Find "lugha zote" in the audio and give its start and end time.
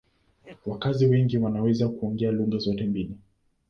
2.31-2.83